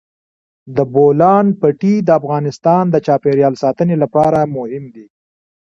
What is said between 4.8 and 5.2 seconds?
دي.